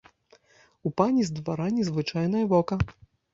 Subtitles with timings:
[0.89, 2.81] У пані з двара незвычайнае вока.